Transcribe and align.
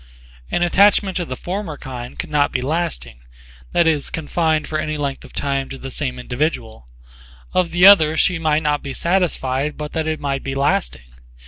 An 0.49 0.63
attachment 0.63 1.19
of 1.19 1.29
the 1.29 1.35
former 1.35 1.77
kind 1.77 2.17
could 2.17 2.31
not 2.31 2.51
be 2.51 2.59
lasting, 2.59 3.19
that 3.71 3.85
is 3.85 4.09
confined 4.09 4.67
for 4.67 4.79
any 4.79 4.97
length 4.97 5.23
of 5.23 5.31
time 5.31 5.69
to 5.69 5.77
the 5.77 5.91
same 5.91 6.17
individual; 6.17 6.87
of 7.53 7.69
the 7.69 7.85
other 7.85 8.17
she 8.17 8.39
might 8.39 8.63
not 8.63 8.81
be 8.81 8.93
satisfied 8.93 9.77
but 9.77 9.93
that 9.93 10.07
it 10.07 10.19
might 10.19 10.43
be 10.43 10.55
lasting. 10.55 11.11